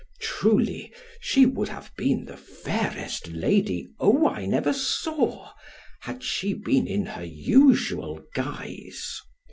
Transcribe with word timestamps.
Truly 0.19 0.91
she 1.19 1.45
would 1.45 1.69
have 1.69 1.91
been 1.95 2.25
the 2.25 2.35
fairest 2.35 3.27
lady 3.27 3.87
Owain 3.99 4.51
ever 4.51 4.73
saw, 4.73 5.51
had 5.99 6.23
she 6.23 6.55
been 6.55 6.87
in 6.87 7.05
her 7.05 7.23
usual 7.23 8.19
guise. 8.33 9.21